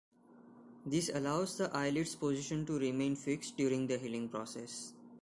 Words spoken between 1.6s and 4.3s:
eyelid's position to remain fixed during the healing